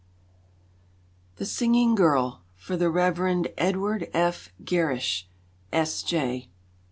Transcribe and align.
The 1.35 1.45
Singing 1.45 1.93
Girl 1.93 2.41
(For 2.55 2.75
the 2.75 2.89
Rev. 2.89 3.45
Edward 3.55 4.09
F. 4.15 4.51
Garesche, 4.65 5.25
S. 5.71 6.01
J.) 6.01 6.49